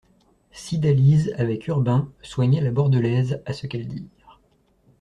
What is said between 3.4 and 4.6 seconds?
à ce qu'elles dirent.